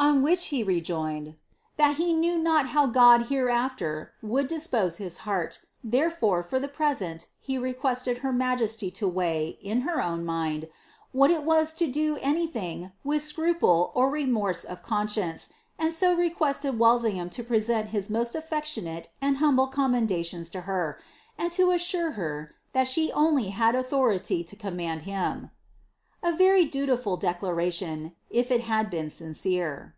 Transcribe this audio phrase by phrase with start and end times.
[0.00, 1.34] 851 On which he rejoined, ^
[1.76, 7.26] that he knew not how God hereafter would dbpose hie heart, therefore for the present
[7.38, 10.70] he requested her majesty to veiffh, in her own mind,
[11.12, 16.78] what it was to do anything with scruple or rnnorse of conscience, and so requested
[16.78, 19.10] Walsingham to present his most affectionate.
[19.20, 20.98] and humble commendations to her,
[21.36, 25.50] and to assure her that she only had authority to command him."'
[26.22, 29.94] A very dutiful decla ration, if it had been sincere.